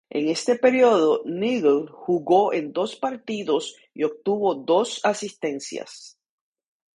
En 0.09 0.27
este 0.29 0.55
periodo, 0.55 1.21
Neagle 1.25 1.85
jugó 1.91 2.53
en 2.53 2.73
dos 2.73 2.95
partidos 2.95 3.75
y 3.93 4.03
obtuvo 4.03 4.55
dos 4.55 4.99
asistencias. 5.03 6.17